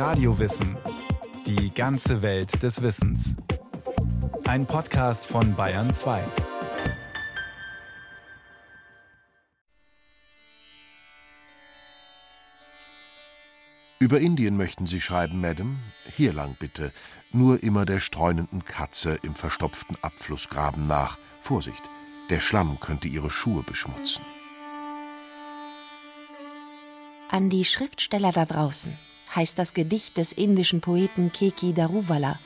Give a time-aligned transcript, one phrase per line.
[0.00, 0.78] Radiowissen.
[1.46, 3.36] Die ganze Welt des Wissens.
[4.46, 6.24] Ein Podcast von Bayern 2.
[13.98, 15.76] Über Indien möchten Sie schreiben, Madame?
[16.16, 16.94] Hier lang bitte.
[17.34, 21.18] Nur immer der streunenden Katze im verstopften Abflussgraben nach.
[21.42, 21.82] Vorsicht,
[22.30, 24.24] der Schlamm könnte Ihre Schuhe beschmutzen.
[27.28, 28.96] An die Schriftsteller da draußen
[29.34, 32.38] heißt das Gedicht des indischen Poeten Keki Daruvala.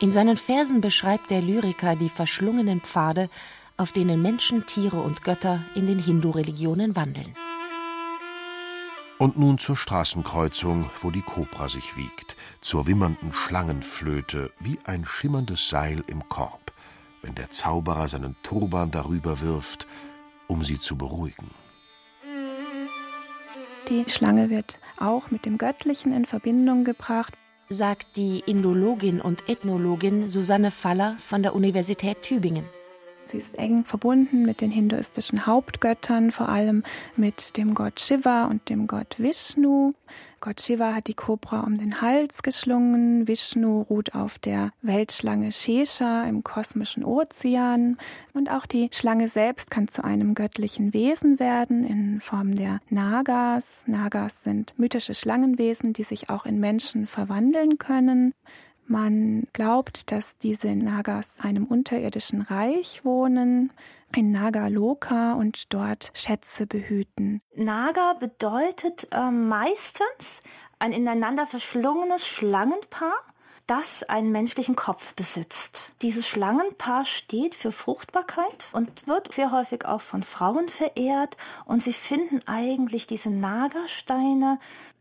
[0.00, 3.28] In seinen Versen beschreibt der Lyriker die verschlungenen Pfade,
[3.76, 7.34] auf denen Menschen, Tiere und Götter in den Hindu-Religionen wandeln.
[9.18, 15.68] Und nun zur Straßenkreuzung, wo die Kobra sich wiegt, zur wimmernden Schlangenflöte, wie ein schimmerndes
[15.68, 16.72] Seil im Korb,
[17.22, 19.88] wenn der Zauberer seinen Turban darüber wirft,
[20.46, 21.50] um sie zu beruhigen.
[23.88, 27.32] Die Schlange wird auch mit dem Göttlichen in Verbindung gebracht,
[27.70, 32.64] sagt die Indologin und Ethnologin Susanne Faller von der Universität Tübingen.
[33.28, 36.82] Sie ist eng verbunden mit den hinduistischen Hauptgöttern, vor allem
[37.14, 39.92] mit dem Gott Shiva und dem Gott Vishnu.
[40.40, 46.24] Gott Shiva hat die Kobra um den Hals geschlungen, Vishnu ruht auf der Weltschlange Shesha
[46.24, 47.98] im kosmischen Ozean
[48.32, 53.84] und auch die Schlange selbst kann zu einem göttlichen Wesen werden in Form der Nagas.
[53.86, 58.32] Nagas sind mythische Schlangenwesen, die sich auch in Menschen verwandeln können.
[58.88, 63.70] Man glaubt, dass diese Nagas einem unterirdischen Reich wohnen,
[64.16, 67.42] in Nagaloka und dort Schätze behüten.
[67.54, 70.40] Naga bedeutet äh, meistens
[70.78, 73.12] ein ineinander verschlungenes Schlangenpaar,
[73.66, 75.92] das einen menschlichen Kopf besitzt.
[76.00, 81.36] Dieses Schlangenpaar steht für Fruchtbarkeit und wird sehr häufig auch von Frauen verehrt
[81.66, 84.58] und sie finden eigentlich diese Nagersteine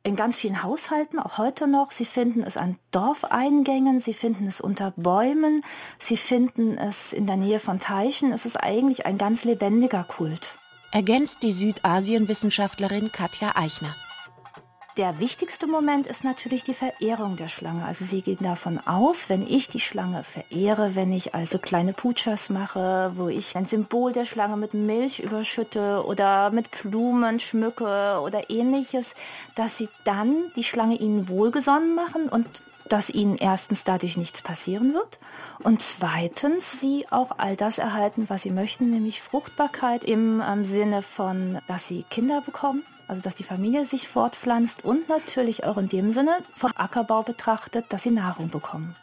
[0.08, 1.92] in ganz vielen Haushalten, auch heute noch.
[1.92, 5.62] Sie finden es an Dorfeingängen, sie finden es unter Bäumen,
[6.00, 8.32] sie finden es in der Nähe von Teichen.
[8.32, 10.56] Es ist eigentlich ein ganz lebendiger Kult.
[10.92, 13.96] Ergänzt die Südasien-Wissenschaftlerin Katja Eichner.
[14.98, 17.86] Der wichtigste Moment ist natürlich die Verehrung der Schlange.
[17.86, 22.50] Also sie gehen davon aus, wenn ich die Schlange verehre, wenn ich also kleine Puchas
[22.50, 28.50] mache, wo ich ein Symbol der Schlange mit Milch überschütte oder mit Blumen schmücke oder
[28.50, 29.14] ähnliches,
[29.54, 34.96] dass sie dann die Schlange ihnen wohlgesonnen machen und dass ihnen erstens dadurch nichts passieren
[34.96, 35.20] wird
[35.62, 41.04] und zweitens sie auch all das erhalten, was sie möchten, nämlich Fruchtbarkeit im, im Sinne
[41.04, 45.90] von, dass sie Kinder bekommen also dass die Familie sich fortpflanzt und natürlich auch in
[45.90, 48.96] dem Sinne vom Ackerbau betrachtet, dass sie Nahrung bekommen.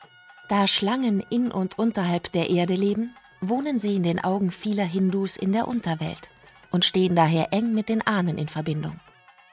[0.49, 5.37] Da Schlangen in und unterhalb der Erde leben, wohnen sie in den Augen vieler Hindus
[5.37, 6.31] in der Unterwelt
[6.71, 9.01] und stehen daher eng mit den Ahnen in Verbindung.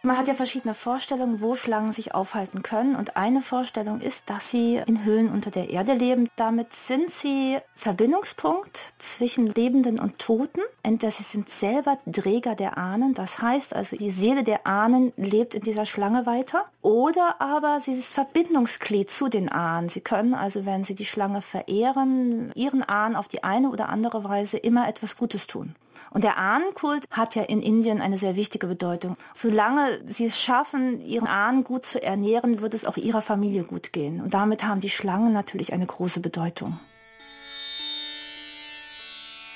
[0.03, 2.95] Man hat ja verschiedene Vorstellungen, wo Schlangen sich aufhalten können.
[2.95, 6.27] Und eine Vorstellung ist, dass sie in Höhlen unter der Erde leben.
[6.35, 10.61] Damit sind sie Verbindungspunkt zwischen Lebenden und Toten.
[10.81, 13.13] Entweder sie sind selber Träger der Ahnen.
[13.13, 16.65] Das heißt also, die Seele der Ahnen lebt in dieser Schlange weiter.
[16.81, 19.87] Oder aber sie ist Verbindungsglied zu den Ahnen.
[19.87, 24.23] Sie können also, wenn sie die Schlange verehren, ihren Ahnen auf die eine oder andere
[24.23, 25.75] Weise immer etwas Gutes tun.
[26.13, 29.15] Und der Ahnenkult hat ja in Indien eine sehr wichtige Bedeutung.
[29.33, 33.93] Solange sie es schaffen, ihren Ahnen gut zu ernähren, wird es auch ihrer Familie gut
[33.93, 34.21] gehen.
[34.21, 36.77] Und damit haben die Schlangen natürlich eine große Bedeutung.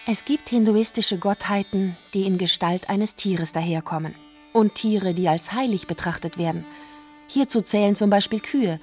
[0.08, 4.16] Es gibt hinduistische Gottheiten, die in Gestalt eines Tieres daherkommen.
[4.54, 6.66] Und Tiere, die als heilig betrachtet werden.
[7.28, 8.80] Hierzu zählen zum Beispiel Kühe,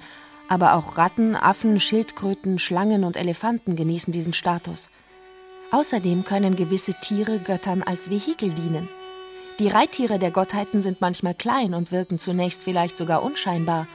[0.47, 4.91] aber auch Ratten, Affen, Schildkröten, Schlangen und Elefanten genießen diesen Status.
[5.73, 8.87] Außerdem können gewisse Tiere Göttern als Vehikel dienen.
[9.57, 13.87] Die Reittiere der Gottheiten sind manchmal klein und wirken zunächst vielleicht sogar unscheinbar,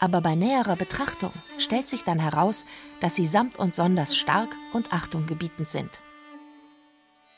[0.00, 2.66] aber bei näherer Betrachtung stellt sich dann heraus,
[3.00, 5.88] dass sie samt und sonders stark und achtunggebietend sind.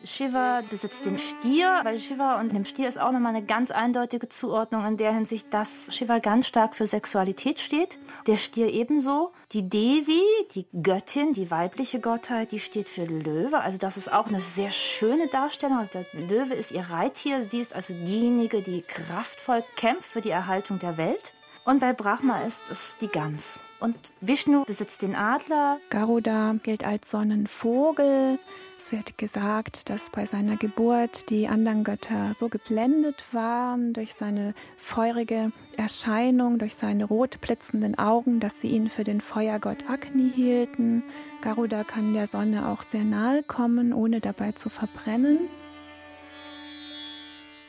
[0.05, 1.81] Shiva besitzt den Stier.
[1.83, 5.53] Bei Shiva und dem Stier ist auch nochmal eine ganz eindeutige Zuordnung in der Hinsicht,
[5.53, 7.99] dass Shiva ganz stark für Sexualität steht.
[8.27, 9.33] Der Stier ebenso.
[9.53, 10.23] Die Devi,
[10.55, 13.61] die Göttin, die weibliche Gottheit, die steht für Löwe.
[13.61, 15.79] Also das ist auch eine sehr schöne Darstellung.
[15.79, 17.43] Also der Löwe ist ihr Reittier.
[17.43, 21.33] Sie ist also diejenige, die kraftvoll kämpft für die Erhaltung der Welt.
[21.67, 23.59] Und bei Brahma ist es die Gans.
[23.81, 25.81] Und Vishnu besitzt den Adler.
[25.91, 28.39] Garuda gilt als Sonnenvogel.
[28.79, 34.55] Es wird gesagt, dass bei seiner Geburt die anderen Götter so geblendet waren durch seine
[34.77, 41.03] feurige Erscheinung, durch seine rot blitzenden Augen, dass sie ihn für den Feuergott Agni hielten.
[41.43, 45.41] Garuda kann der Sonne auch sehr nahe kommen, ohne dabei zu verbrennen.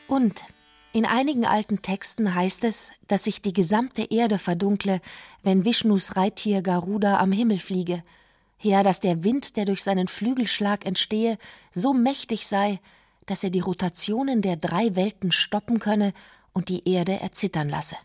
[0.06, 0.44] Und
[0.92, 5.00] In einigen alten Texten heißt es, dass sich die gesamte Erde verdunkle,
[5.42, 8.02] wenn Vishnus Reittier Garuda am Himmel fliege,
[8.60, 11.38] ja, dass der Wind, der durch seinen Flügelschlag entstehe,
[11.74, 12.80] so mächtig sei,
[13.26, 16.12] dass er die Rotationen der drei Welten stoppen könne
[16.52, 17.96] und die Erde erzittern lasse.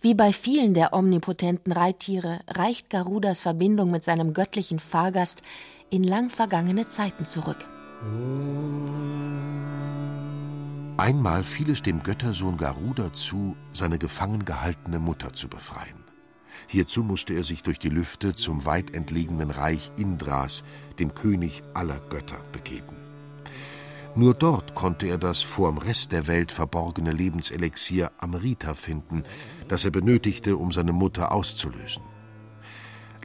[0.00, 5.42] Wie bei vielen der omnipotenten Reittiere reicht Garudas Verbindung mit seinem göttlichen Fahrgast
[5.90, 7.66] in lang vergangene Zeiten zurück.
[10.96, 16.04] Einmal fiel es dem Göttersohn Garuda zu, seine gefangen gehaltene Mutter zu befreien.
[16.68, 20.62] Hierzu musste er sich durch die Lüfte zum weit entlegenen Reich Indras,
[21.00, 22.96] dem König aller Götter, begeben.
[24.14, 29.24] Nur dort konnte er das vor dem Rest der Welt verborgene Lebenselixier Amrita finden,
[29.66, 32.04] das er benötigte, um seine Mutter auszulösen.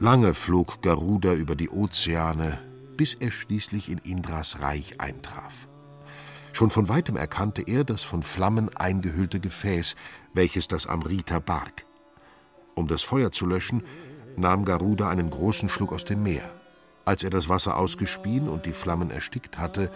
[0.00, 2.58] Lange flog Garuda über die Ozeane,
[2.96, 5.69] bis er schließlich in Indras Reich eintraf.
[6.60, 9.96] Schon von weitem erkannte er das von Flammen eingehüllte Gefäß,
[10.34, 11.86] welches das Amrita barg.
[12.74, 13.82] Um das Feuer zu löschen,
[14.36, 16.52] nahm Garuda einen großen Schluck aus dem Meer.
[17.06, 19.90] Als er das Wasser ausgespien und die Flammen erstickt hatte,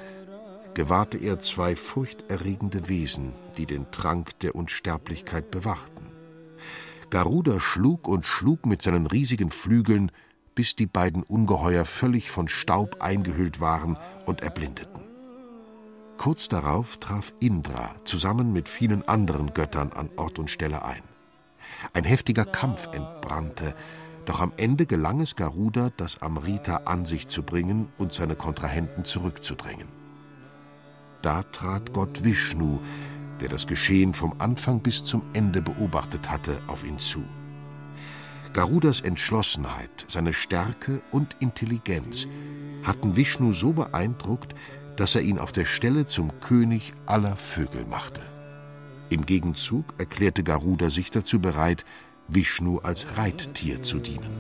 [0.72, 6.12] gewahrte er zwei furchterregende Wesen, die den Trank der Unsterblichkeit bewachten.
[7.10, 10.10] Garuda schlug und schlug mit seinen riesigen Flügeln,
[10.54, 15.03] bis die beiden Ungeheuer völlig von Staub eingehüllt waren und erblindeten.
[16.18, 21.02] Kurz darauf traf Indra zusammen mit vielen anderen Göttern an Ort und Stelle ein.
[21.92, 23.74] Ein heftiger Kampf entbrannte,
[24.24, 29.04] doch am Ende gelang es Garuda, das Amrita an sich zu bringen und seine Kontrahenten
[29.04, 29.88] zurückzudrängen.
[31.20, 32.80] Da trat Gott Vishnu,
[33.40, 37.24] der das Geschehen vom Anfang bis zum Ende beobachtet hatte, auf ihn zu.
[38.52, 42.28] Garudas Entschlossenheit, seine Stärke und Intelligenz
[42.84, 44.54] hatten Vishnu so beeindruckt,
[44.96, 48.22] dass er ihn auf der Stelle zum König aller Vögel machte.
[49.10, 51.84] Im Gegenzug erklärte Garuda sich dazu bereit,
[52.28, 54.30] Vishnu als Reittier zu dienen.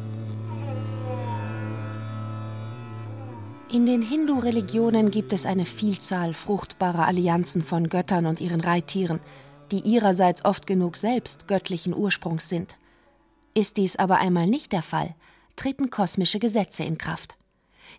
[3.70, 9.18] In den Hindu-Religionen gibt es eine Vielzahl fruchtbarer Allianzen von Göttern und ihren Reittieren,
[9.70, 12.76] die ihrerseits oft genug selbst göttlichen Ursprungs sind.
[13.54, 15.14] Ist dies aber einmal nicht der Fall,
[15.56, 17.36] treten kosmische Gesetze in Kraft.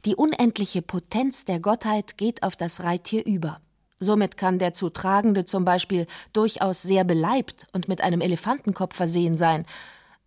[0.03, 3.61] Die unendliche Potenz der Gottheit geht auf das Reittier über.
[3.99, 9.37] Somit kann der zu Tragende zum Beispiel durchaus sehr beleibt und mit einem Elefantenkopf versehen
[9.37, 9.65] sein,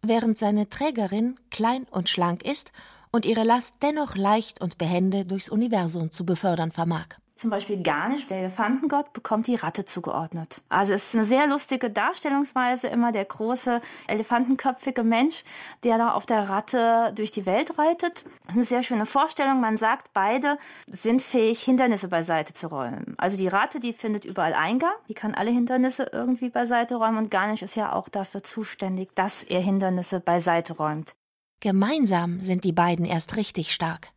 [0.03, 2.73] während seine Trägerin klein und schlank ist
[3.11, 7.09] und ihre Last dennoch leicht und behende durchs Universum zu befördern vermag.
[7.38, 10.61] Zum Beispiel Garnisch, der Elefantengott, bekommt die Ratte zugeordnet.
[10.69, 15.44] Also es ist eine sehr lustige Darstellungsweise, immer der große elefantenköpfige Mensch,
[15.85, 18.25] der da auf der Ratte durch die Welt reitet.
[18.49, 19.61] Eine sehr schöne Vorstellung.
[19.61, 20.58] Man sagt, beide
[20.90, 23.14] sind fähig, Hindernisse beiseite zu räumen.
[23.19, 27.31] Also die Ratte, die findet überall Eingang, die kann alle Hindernisse irgendwie beiseite räumen und
[27.31, 31.14] Garnisch ist ja auch dafür zuständig, dass er Hindernisse beiseite räumt.
[31.61, 34.11] Gemeinsam sind die beiden erst richtig stark.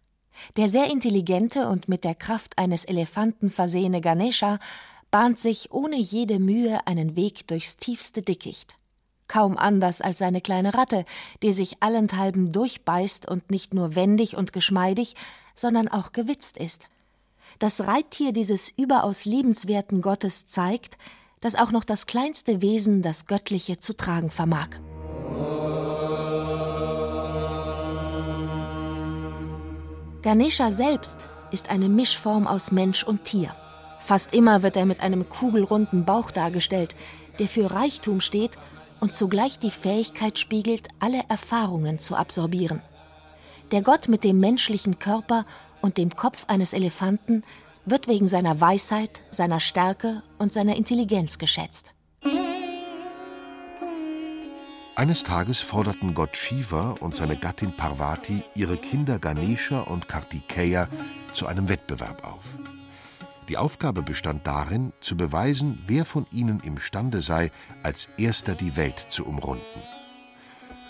[0.58, 4.60] Der sehr intelligente und mit der Kraft eines Elefanten versehene Ganesha
[5.12, 8.76] bahnt sich ohne jede Mühe einen Weg durchs tiefste Dickicht.
[9.28, 11.06] Kaum anders als seine kleine Ratte,
[11.42, 15.16] die sich allenthalben durchbeißt und nicht nur wendig und geschmeidig,
[15.56, 16.88] sondern auch gewitzt ist.
[17.60, 20.98] Das Reittier dieses überaus liebenswerten Gottes zeigt,
[21.42, 24.70] dass auch noch das kleinste Wesen das Göttliche zu tragen vermag.
[30.22, 33.56] Ganesha selbst ist eine Mischform aus Mensch und Tier.
[34.00, 36.96] Fast immer wird er mit einem kugelrunden Bauch dargestellt,
[37.40, 38.52] der für Reichtum steht
[39.00, 42.84] und zugleich die Fähigkeit spiegelt, alle Erfahrungen zu absorbieren.
[43.72, 45.46] Der Gott mit dem menschlichen Körper
[45.82, 47.42] und dem Kopf eines Elefanten
[47.86, 51.94] wird wegen seiner Weisheit, seiner Stärke und seiner Intelligenz geschätzt.
[54.96, 60.90] Eines Tages forderten Gott Shiva und seine Gattin Parvati ihre Kinder Ganesha und Kartikeya
[61.34, 62.44] zu einem Wettbewerb auf.
[63.48, 67.52] Die Aufgabe bestand darin, zu beweisen, wer von ihnen imstande sei,
[67.84, 69.64] als erster die Welt zu umrunden.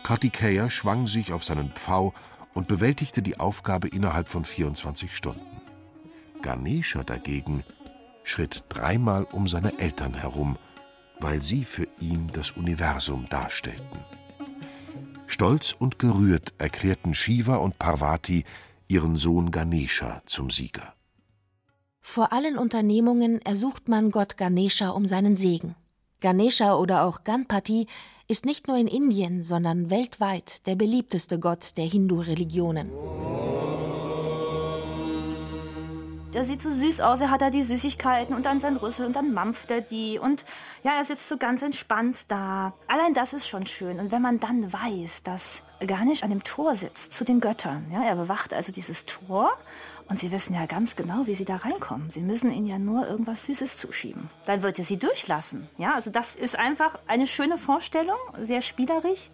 [0.04, 2.14] Kartikeya schwang sich auf seinen Pfau
[2.54, 5.62] und bewältigte die Aufgabe innerhalb von 24 Stunden.
[6.42, 7.64] Ganesha dagegen
[8.24, 10.58] schritt dreimal um seine Eltern herum
[11.22, 14.00] weil sie für ihn das Universum darstellten.
[15.28, 18.44] Stolz und gerührt erklärten Shiva und Parvati
[18.88, 20.94] ihren Sohn Ganesha zum Sieger.
[22.02, 25.76] Vor allen Unternehmungen ersucht man Gott Ganesha um seinen Segen.
[26.20, 27.88] Ganesha oder auch Ganpati
[28.28, 32.92] ist nicht nur in Indien, sondern weltweit der beliebteste Gott der Hindu-Religionen.
[36.34, 39.16] Der sieht so süß aus, er hat da die Süßigkeiten und dann sein Rüssel und
[39.16, 40.46] dann mampft er die und
[40.84, 42.74] ja, er sitzt so ganz entspannt da.
[42.88, 44.00] Allein das ist schon schön.
[44.00, 48.04] Und wenn man dann weiß, dass Ganesh an dem Tor sitzt zu den Göttern, ja,
[48.04, 49.52] er bewacht also dieses Tor
[50.12, 52.10] und sie wissen ja ganz genau, wie sie da reinkommen.
[52.10, 54.30] Sie müssen ihnen ja nur irgendwas Süßes zuschieben.
[54.44, 55.70] Dann wird er sie durchlassen.
[55.78, 59.30] Ja, also das ist einfach eine schöne Vorstellung, sehr spielerisch.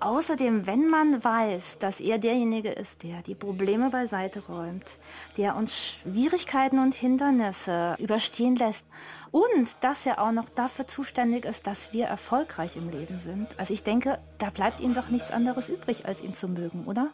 [0.00, 4.98] Außerdem, wenn man weiß, dass er derjenige ist, der die Probleme beiseite räumt,
[5.36, 8.86] der uns Schwierigkeiten und Hindernisse überstehen lässt
[9.32, 13.48] und dass er auch noch dafür zuständig ist, dass wir erfolgreich im Leben sind.
[13.58, 17.10] Also ich denke, da bleibt ihnen doch nichts anderes übrig, als ihn zu mögen, oder?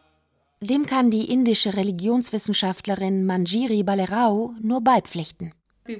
[0.60, 5.52] Dem kann die indische Religionswissenschaftlerin Manjiri Balerao nur beipflichten.
[5.86, 5.94] Die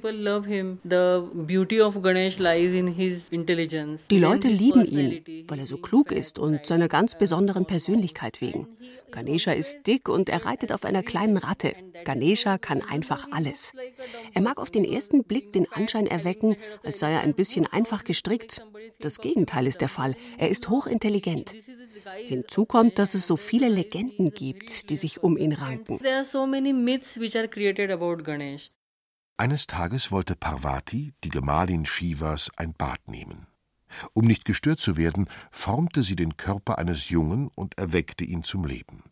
[4.19, 8.67] Leute lieben ihn, weil er so klug ist und seiner ganz besonderen Persönlichkeit wegen.
[9.13, 11.73] Ganesha ist dick und er reitet auf einer kleinen Ratte.
[12.05, 13.73] Ganesha kann einfach alles.
[14.35, 18.05] Er mag auf den ersten Blick den Anschein erwecken, als sei er ein bisschen einfach
[18.05, 18.67] gestrickt.
[19.01, 20.17] Das Gegenteil ist der Fall.
[20.37, 21.55] Er ist hochintelligent.
[22.17, 25.99] Hinzu kommt, dass es so viele Legenden gibt, die sich um ihn ranken.
[29.37, 33.47] Eines Tages wollte Parvati, die Gemahlin Shivas, ein Bad nehmen.
[34.13, 38.65] Um nicht gestört zu werden, formte sie den Körper eines Jungen und erweckte ihn zum
[38.65, 39.05] Leben.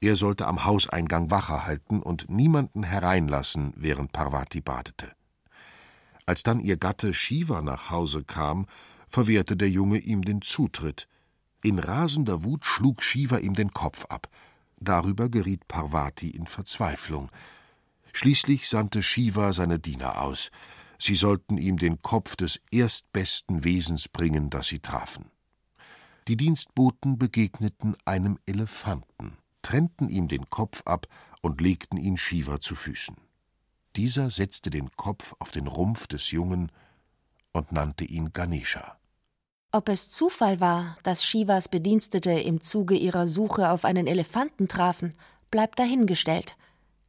[0.00, 5.12] Er sollte am Hauseingang Wache halten und niemanden hereinlassen, während Parvati badete.
[6.26, 8.66] Als dann ihr Gatte Shiva nach Hause kam,
[9.08, 11.06] verwehrte der Junge ihm den Zutritt,
[11.64, 14.28] in rasender Wut schlug Shiva ihm den Kopf ab.
[14.78, 17.30] Darüber geriet Parvati in Verzweiflung.
[18.12, 20.50] Schließlich sandte Shiva seine Diener aus.
[20.98, 25.30] Sie sollten ihm den Kopf des erstbesten Wesens bringen, das sie trafen.
[26.28, 31.06] Die Dienstboten begegneten einem Elefanten, trennten ihm den Kopf ab
[31.40, 33.16] und legten ihn Shiva zu Füßen.
[33.96, 36.70] Dieser setzte den Kopf auf den Rumpf des Jungen
[37.52, 38.98] und nannte ihn Ganesha.
[39.74, 45.14] Ob es Zufall war, dass Shivas Bedienstete im Zuge ihrer Suche auf einen Elefanten trafen,
[45.50, 46.54] bleibt dahingestellt.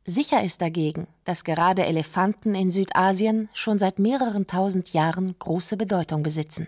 [0.03, 6.23] Sicher ist dagegen, dass gerade Elefanten in Südasien schon seit mehreren tausend Jahren große Bedeutung
[6.23, 6.67] besitzen.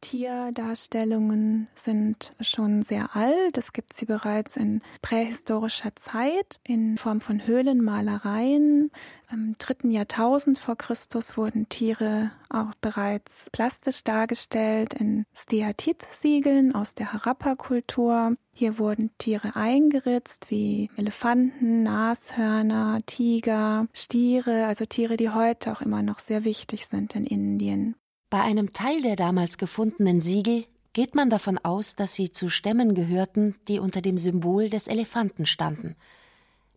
[0.00, 3.56] Tierdarstellungen sind schon sehr alt.
[3.58, 8.90] Es gibt sie bereits in prähistorischer Zeit in Form von Höhlenmalereien.
[9.30, 17.12] Im dritten Jahrtausend vor Christus wurden Tiere auch bereits plastisch dargestellt in Steatit-Siegeln aus der
[17.12, 18.36] Harappa-Kultur.
[18.52, 26.02] Hier wurden Tiere eingeritzt wie Elefanten, Nashörner, Tiger, Stiere, also Tiere, die heute auch immer
[26.02, 27.94] noch sehr wichtig sind in Indien.
[28.30, 32.94] Bei einem Teil der damals gefundenen Siegel geht man davon aus, dass sie zu Stämmen
[32.94, 35.96] gehörten, die unter dem Symbol des Elefanten standen.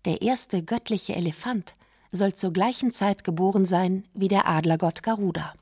[0.05, 1.75] Der erste göttliche Elefant
[2.11, 5.53] soll zur gleichen Zeit geboren sein wie der Adlergott Garuda.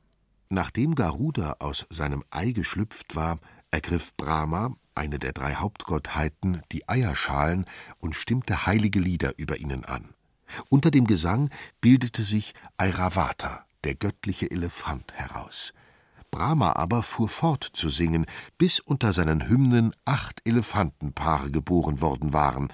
[0.48, 3.38] Nachdem Garuda aus seinem Ei geschlüpft war,
[3.70, 7.66] ergriff Brahma, eine der drei Hauptgottheiten, die Eierschalen
[8.00, 10.14] und stimmte heilige Lieder über ihnen an.
[10.70, 11.50] Unter dem Gesang
[11.82, 15.74] bildete sich Airavata, der göttliche Elefant, heraus.
[16.32, 18.26] Brahma aber fuhr fort zu singen,
[18.58, 22.68] bis unter seinen Hymnen acht Elefantenpaare geboren worden waren,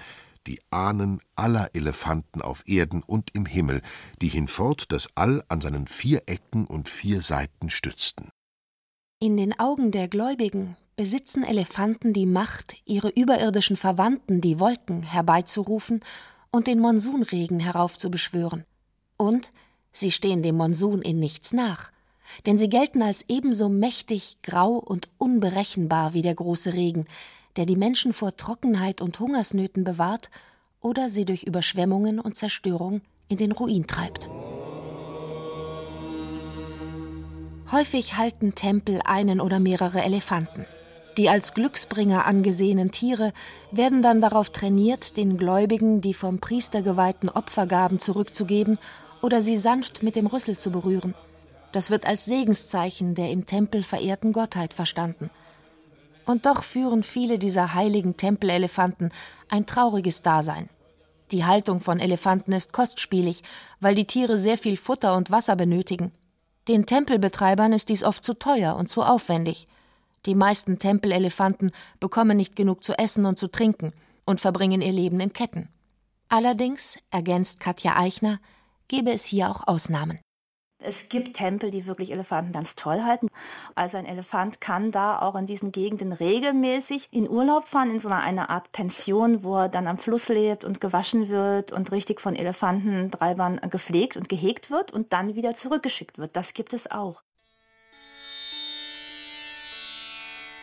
[0.47, 3.81] die Ahnen aller Elefanten auf Erden und im Himmel,
[4.21, 8.29] die hinfort das All an seinen vier Ecken und vier Seiten stützten.
[9.19, 15.99] In den Augen der Gläubigen besitzen Elefanten die Macht, ihre überirdischen Verwandten, die Wolken, herbeizurufen
[16.51, 18.63] und den Monsunregen heraufzubeschwören.
[19.17, 19.49] Und
[19.91, 21.91] sie stehen dem Monsun in nichts nach
[22.45, 27.05] denn sie gelten als ebenso mächtig, grau und unberechenbar wie der große Regen,
[27.55, 30.29] der die Menschen vor Trockenheit und Hungersnöten bewahrt
[30.81, 34.29] oder sie durch Überschwemmungen und Zerstörung in den Ruin treibt.
[37.71, 40.65] Häufig halten Tempel einen oder mehrere Elefanten.
[41.17, 43.33] Die als Glücksbringer angesehenen Tiere
[43.71, 48.79] werden dann darauf trainiert, den Gläubigen die vom Priester geweihten Opfergaben zurückzugeben
[49.21, 51.13] oder sie sanft mit dem Rüssel zu berühren–
[51.71, 55.29] das wird als Segenszeichen der im Tempel verehrten Gottheit verstanden.
[56.25, 59.11] Und doch führen viele dieser heiligen Tempelelefanten
[59.49, 60.69] ein trauriges Dasein.
[61.31, 63.43] Die Haltung von Elefanten ist kostspielig,
[63.79, 66.11] weil die Tiere sehr viel Futter und Wasser benötigen.
[66.67, 69.67] Den Tempelbetreibern ist dies oft zu teuer und zu aufwendig.
[70.25, 73.93] Die meisten Tempelelefanten bekommen nicht genug zu essen und zu trinken
[74.25, 75.69] und verbringen ihr Leben in Ketten.
[76.27, 78.39] Allerdings, ergänzt Katja Eichner,
[78.87, 80.19] gebe es hier auch Ausnahmen.
[80.81, 83.27] Es gibt Tempel, die wirklich Elefanten ganz toll halten.
[83.75, 88.07] Also ein Elefant kann da auch in diesen Gegenden regelmäßig in Urlaub fahren, in so
[88.07, 92.21] einer eine Art Pension, wo er dann am Fluss lebt und gewaschen wird und richtig
[92.21, 96.37] von Elefantentreibern gepflegt und gehegt wird und dann wieder zurückgeschickt wird.
[96.37, 97.23] Das gibt es auch.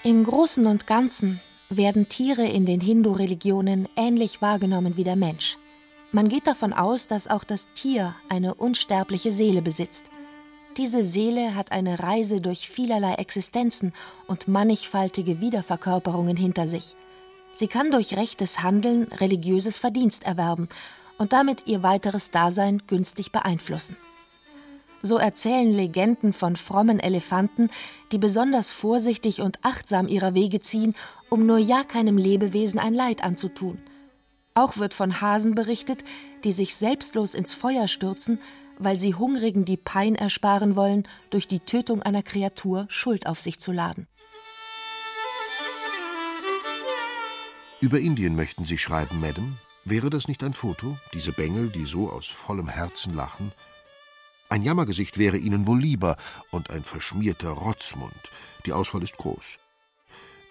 [0.02, 5.58] Im Großen und Ganzen werden Tiere in den Hindu-Religionen ähnlich wahrgenommen wie der Mensch.
[6.12, 10.06] Man geht davon aus, dass auch das Tier eine unsterbliche Seele besitzt.
[10.76, 13.92] Diese Seele hat eine Reise durch vielerlei Existenzen
[14.26, 16.94] und mannigfaltige Wiederverkörperungen hinter sich.
[17.54, 20.68] Sie kann durch rechtes Handeln religiöses Verdienst erwerben
[21.18, 23.96] und damit ihr weiteres Dasein günstig beeinflussen.
[25.02, 27.70] So erzählen Legenden von frommen Elefanten,
[28.12, 30.94] die besonders vorsichtig und achtsam ihrer Wege ziehen,
[31.30, 33.78] um nur ja keinem Lebewesen ein Leid anzutun–
[34.56, 36.02] auch wird von Hasen berichtet,
[36.44, 38.40] die sich selbstlos ins Feuer stürzen,
[38.78, 43.58] weil sie Hungrigen die Pein ersparen wollen, durch die Tötung einer Kreatur Schuld auf sich
[43.58, 44.06] zu laden.
[47.80, 49.58] Über Indien möchten Sie schreiben, Madame?
[49.84, 50.98] Wäre das nicht ein Foto?
[51.12, 53.52] Diese Bengel, die so aus vollem Herzen lachen?
[54.48, 56.16] Ein Jammergesicht wäre Ihnen wohl lieber
[56.50, 58.30] und ein verschmierter Rotzmund.
[58.64, 59.58] Die Auswahl ist groß.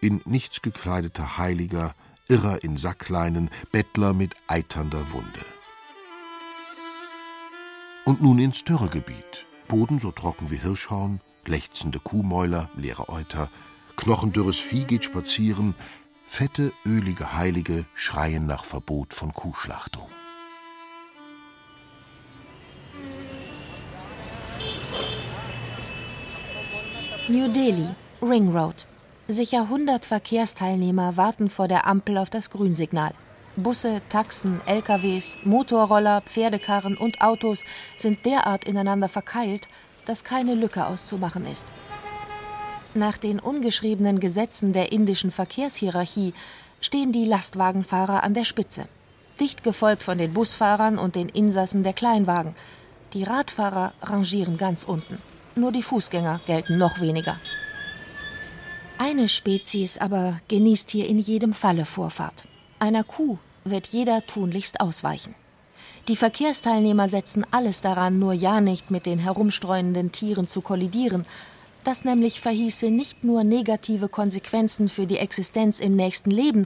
[0.01, 1.95] In nichts gekleideter Heiliger
[2.27, 5.45] Irrer in Sackleinen, Bettler mit eiternder Wunde.
[8.03, 9.45] Und nun ins Dürregebiet.
[9.67, 13.49] Boden so trocken wie Hirschhorn, lechzende Kuhmäuler, leere Euter,
[13.95, 15.75] knochendürres Vieh geht spazieren,
[16.27, 20.09] fette, ölige Heilige schreien nach Verbot von Kuhschlachtung.
[27.27, 27.89] New Delhi,
[28.21, 28.87] Ring Road,
[29.27, 33.11] Sicher 100 Verkehrsteilnehmer warten vor der Ampel auf das Grünsignal.
[33.55, 37.63] Busse, Taxen, LKWs, Motorroller, Pferdekarren und Autos
[37.97, 39.67] sind derart ineinander verkeilt,
[40.05, 41.65] dass keine Lücke auszumachen ist.
[42.93, 46.35] Nach den ungeschriebenen Gesetzen der indischen Verkehrshierarchie
[46.79, 48.87] stehen die Lastwagenfahrer an der Spitze,
[49.39, 52.53] dicht gefolgt von den Busfahrern und den Insassen der Kleinwagen.
[53.13, 55.17] Die Radfahrer rangieren ganz unten.
[55.55, 57.37] Nur die Fußgänger gelten noch weniger.
[58.97, 62.45] Eine Spezies aber genießt hier in jedem Falle Vorfahrt.
[62.79, 65.35] Einer Kuh wird jeder tunlichst ausweichen.
[66.07, 71.25] Die Verkehrsteilnehmer setzen alles daran, nur ja nicht mit den herumstreuenden Tieren zu kollidieren.
[71.83, 76.65] Das nämlich verhieße nicht nur negative Konsequenzen für die Existenz im nächsten Leben,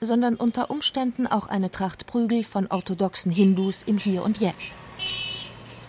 [0.00, 4.72] sondern unter Umständen auch eine Tracht Prügel von orthodoxen Hindus im Hier und Jetzt.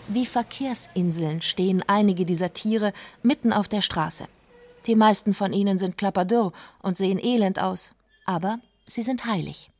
[0.06, 4.26] Wie Verkehrsinseln stehen einige dieser Tiere mitten auf der Straße.
[4.86, 9.70] Die meisten von ihnen sind klapperdürr und sehen elend aus, aber sie sind heilig.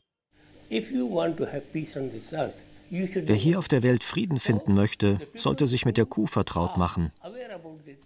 [2.91, 7.13] Wer hier auf der Welt Frieden finden möchte, sollte sich mit der Kuh vertraut machen.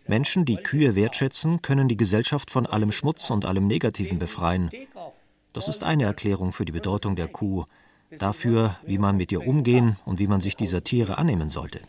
[0.06, 4.70] Menschen, die Kühe wertschätzen, können die Gesellschaft von allem Schmutz und allem Negativen befreien.
[5.54, 7.64] Das ist eine Erklärung für die Bedeutung der Kuh,
[8.18, 11.80] dafür, wie man mit ihr umgehen und wie man sich dieser Tiere annehmen sollte.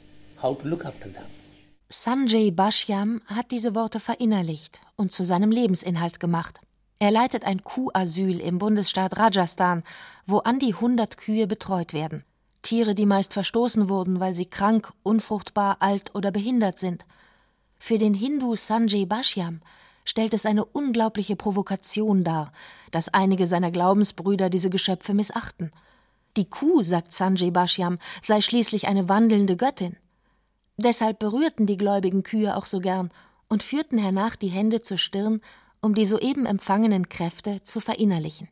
[1.89, 6.59] Sanjay Bashyam hat diese Worte verinnerlicht und zu seinem Lebensinhalt gemacht.
[6.97, 9.83] Er leitet ein Kuhasyl im Bundesstaat Rajasthan,
[10.25, 12.23] wo an die 100 Kühe betreut werden.
[12.63, 17.05] Tiere, die meist verstoßen wurden, weil sie krank, unfruchtbar, alt oder behindert sind.
[17.77, 19.61] Für den Hindu Sanjay Bashyam
[20.05, 22.51] stellt es eine unglaubliche Provokation dar,
[22.89, 25.71] dass einige seiner Glaubensbrüder diese Geschöpfe missachten.
[26.35, 29.97] Die Kuh, sagt Sanjay Bashyam, sei schließlich eine wandelnde Göttin.
[30.77, 33.09] Deshalb berührten die gläubigen Kühe auch so gern
[33.47, 35.41] und führten hernach die Hände zur Stirn,
[35.81, 38.49] um die soeben empfangenen Kräfte zu verinnerlichen.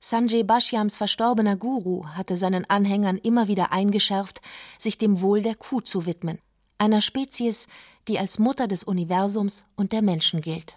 [0.00, 4.40] Sanjay Bashyams verstorbener Guru hatte seinen Anhängern immer wieder eingeschärft,
[4.78, 6.38] sich dem Wohl der Kuh zu widmen,
[6.78, 7.68] einer Spezies,
[8.08, 10.76] die als Mutter des Universums und der Menschen gilt.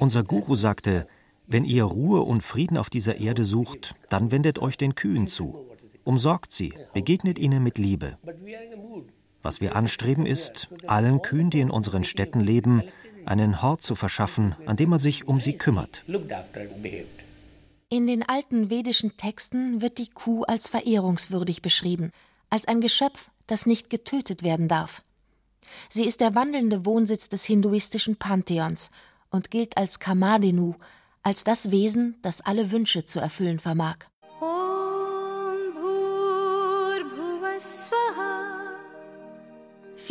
[0.00, 1.06] Unser Guru sagte,
[1.46, 5.69] wenn ihr Ruhe und Frieden auf dieser Erde sucht, dann wendet euch den Kühen zu.
[6.04, 8.18] Umsorgt sie, begegnet ihnen mit Liebe.
[9.42, 12.82] Was wir anstreben ist, allen Kühen, die in unseren Städten leben,
[13.26, 16.04] einen Hort zu verschaffen, an dem man sich um sie kümmert.
[17.88, 22.12] In den alten vedischen Texten wird die Kuh als verehrungswürdig beschrieben,
[22.48, 25.02] als ein Geschöpf, das nicht getötet werden darf.
[25.88, 28.90] Sie ist der wandelnde Wohnsitz des hinduistischen Pantheons
[29.30, 30.74] und gilt als Kamadenu,
[31.22, 34.09] als das Wesen, das alle Wünsche zu erfüllen vermag.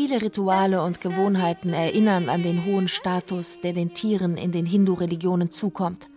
[0.02, 5.52] Viele Rituale und Gewohnheiten erinnern an den hohen Status, der den Tieren in den Hindu-Religionen
[5.52, 6.08] zukommt.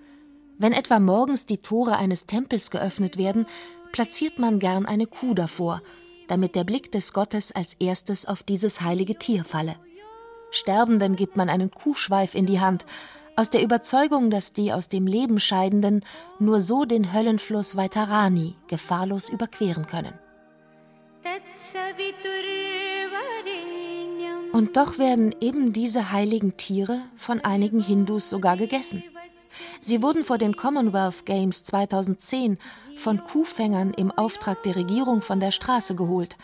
[0.57, 3.45] Wenn etwa morgens die Tore eines Tempels geöffnet werden,
[3.90, 5.83] platziert man gern eine Kuh davor,
[6.29, 9.75] damit der Blick des Gottes als erstes auf dieses heilige Tier falle.
[10.53, 12.87] Sterbenden gibt man einen Kuhschweif in die Hand,
[13.35, 16.05] aus der Überzeugung, dass die aus dem Leben Scheidenden
[16.38, 20.14] nur so den Höllenfluss Vaitarani gefahrlos überqueren können.
[24.53, 29.03] Und doch werden eben diese heiligen Tiere von einigen Hindus sogar gegessen.
[29.81, 32.59] Sie wurden vor den Commonwealth Games 2010
[32.97, 36.37] von Kuhfängern im Auftrag der Regierung von der Straße geholt,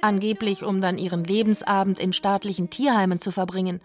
[0.00, 3.80] angeblich um dann ihren Lebensabend in staatlichen Tierheimen zu verbringen.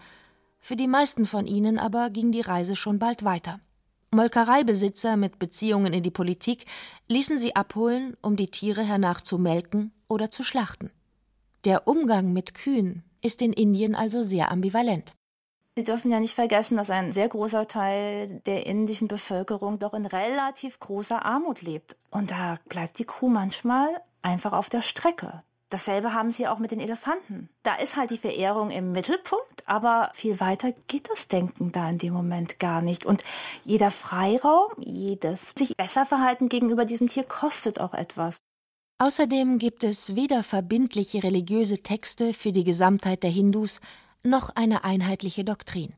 [0.60, 3.60] Für die meisten von ihnen aber ging die Reise schon bald weiter.
[4.12, 6.66] Molkereibesitzer mit Beziehungen in die Politik
[7.08, 10.90] ließen sie abholen, um die Tiere hernach zu melken oder zu schlachten.
[11.64, 15.14] Der Umgang mit Kühen ist in Indien also sehr ambivalent.
[15.76, 20.04] Sie dürfen ja nicht vergessen, dass ein sehr großer Teil der indischen Bevölkerung doch in
[20.04, 21.96] relativ großer Armut lebt.
[22.10, 23.88] Und da bleibt die Kuh manchmal
[24.20, 25.42] einfach auf der Strecke.
[25.70, 27.48] Dasselbe haben sie auch mit den Elefanten.
[27.62, 31.98] Da ist halt die Verehrung im Mittelpunkt, aber viel weiter geht das Denken da in
[31.98, 33.06] dem Moment gar nicht.
[33.06, 33.22] Und
[33.64, 38.42] jeder Freiraum, jedes sich besser verhalten gegenüber diesem Tier kostet auch etwas.
[39.00, 43.80] Außerdem gibt es weder verbindliche religiöse Texte für die Gesamtheit der Hindus
[44.22, 45.94] noch eine einheitliche Doktrin.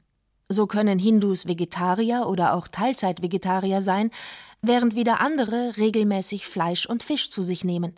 [0.48, 4.12] So können Hindus Vegetarier oder auch Teilzeitvegetarier sein,
[4.60, 7.96] während wieder andere regelmäßig Fleisch und Fisch zu sich nehmen.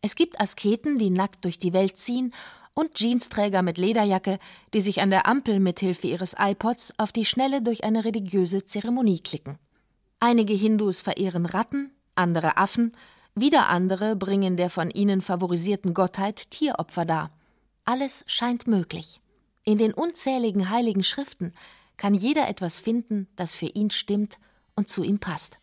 [0.00, 2.32] Es gibt Asketen, die nackt durch die Welt ziehen,
[2.72, 4.38] und Jeansträger mit Lederjacke,
[4.72, 9.18] die sich an der Ampel mithilfe ihres iPods auf die Schnelle durch eine religiöse Zeremonie
[9.18, 9.58] klicken.
[10.20, 12.92] Einige Hindus verehren Ratten, andere Affen,
[13.40, 17.30] wieder andere bringen der von ihnen favorisierten Gottheit Tieropfer dar.
[17.84, 19.20] Alles scheint möglich.
[19.64, 21.52] In den unzähligen heiligen Schriften
[21.96, 24.38] kann jeder etwas finden, das für ihn stimmt
[24.76, 25.58] und zu ihm passt.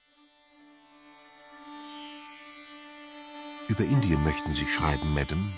[3.67, 5.51] Über Indien möchten Sie schreiben, Madame?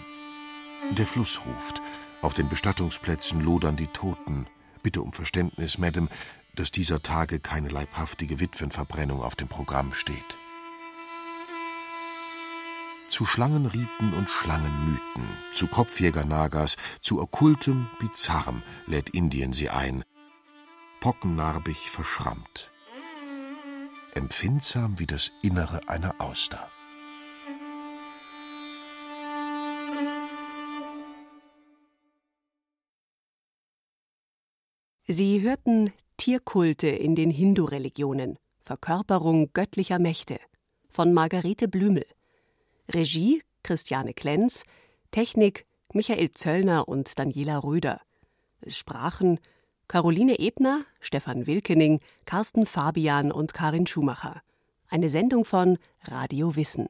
[0.92, 1.82] Der Fluss ruft.
[2.22, 4.48] Auf den Bestattungsplätzen lodern die Toten.
[4.82, 6.08] Bitte um Verständnis, Madame,
[6.56, 10.38] dass dieser Tage keine leibhaftige Witwenverbrennung auf dem Programm steht.
[13.10, 20.04] Zu Schlangenriten und Schlangenmythen, zu Kopfjäger-Nagas, zu okkultem, bizarrem lädt Indien sie ein.
[21.00, 22.72] Pockennarbig verschrammt.
[24.14, 26.70] Empfindsam wie das Innere einer Auster.
[35.08, 40.40] Sie hörten Tierkulte in den Hindu-Religionen, Verkörperung göttlicher Mächte
[40.90, 42.06] von Margarete Blümel.
[42.90, 44.64] Regie Christiane Klenz,
[45.12, 48.02] Technik Michael Zöllner und Daniela Röder.
[48.62, 49.40] Es sprachen
[49.88, 54.42] Caroline Ebner, Stefan Wilkening, Carsten Fabian und Karin Schumacher.
[54.90, 56.90] Eine Sendung von Radio Wissen.